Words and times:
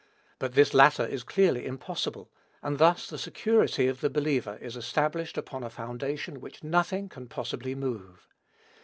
But 0.39 0.53
this 0.53 0.73
latter 0.73 1.05
is 1.05 1.21
clearly 1.21 1.67
impossible, 1.67 2.31
and 2.63 2.79
thus 2.79 3.07
the 3.07 3.19
security 3.19 3.87
of 3.87 4.01
the 4.01 4.09
believer 4.09 4.57
is 4.59 4.75
established 4.75 5.37
upon 5.37 5.61
a 5.63 5.69
foundation 5.69 6.41
which 6.41 6.63
nothing 6.63 7.07
can 7.07 7.27
possibly 7.27 7.75
move. 7.75 8.27